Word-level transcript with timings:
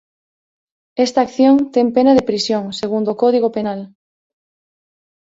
Esta 1.05 1.19
acción 1.23 1.55
ten 1.73 1.87
pena 1.95 2.11
de 2.17 2.27
prisión 2.29 2.63
segundo 2.81 3.09
o 3.11 3.19
código 3.23 3.47
penal. 3.57 3.81